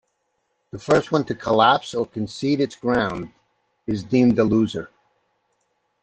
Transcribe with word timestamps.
The 0.71 0.79
first 0.79 1.11
one 1.11 1.25
to 1.25 1.35
collapse 1.35 1.93
or 1.93 2.07
concede 2.07 2.59
its 2.59 2.75
ground 2.75 3.31
is 3.85 4.03
deemed 4.03 4.35
the 4.35 4.43
loser. 4.43 4.89